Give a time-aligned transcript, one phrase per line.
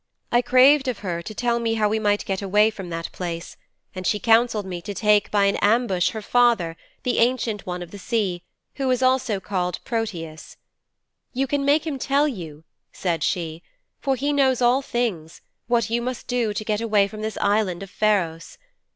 [0.31, 3.55] I craved of her to tell me how we might get away from that place,
[3.93, 7.91] and she counselled me to take by an ambush her father, the Ancient One of
[7.91, 8.41] the Sea,
[8.77, 10.57] who is also called Proteus,
[11.33, 13.61] "You can make him tell you," said she,
[13.99, 17.83] "for he knows all things, what you must do to get away from this island
[17.83, 18.57] of Pharos.